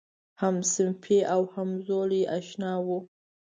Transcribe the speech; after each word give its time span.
همصنفي 0.41 1.19
او 1.35 1.41
همزولی 1.53 2.21
آشنا 2.37 2.73
و. 2.85 2.87